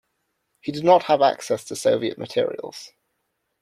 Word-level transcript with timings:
He 0.61 0.71
did 0.71 0.83
not 0.83 1.03
have 1.03 1.21
access 1.21 1.63
to 1.65 1.75
Soviet 1.75 2.17
materials. 2.17 2.89